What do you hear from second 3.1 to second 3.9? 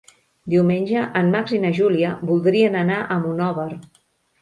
a Monòver.